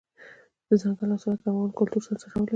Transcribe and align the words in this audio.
دځنګل 0.67 1.09
حاصلات 1.13 1.39
د 1.43 1.45
افغان 1.49 1.71
کلتور 1.79 2.01
سره 2.05 2.17
تړاو 2.19 2.39
لري. 2.43 2.49